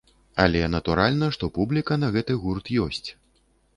Але 0.43 0.61
натуральна, 0.75 1.29
што 1.37 1.49
публіка 1.57 1.99
на 2.05 2.09
гэты 2.17 2.39
гурт 2.47 2.73
ёсць. 2.87 3.07